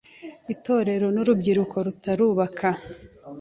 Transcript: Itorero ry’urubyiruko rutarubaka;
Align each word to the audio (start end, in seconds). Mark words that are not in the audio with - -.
Itorero 0.53 1.07
ry’urubyiruko 1.13 1.75
rutarubaka; 1.85 2.67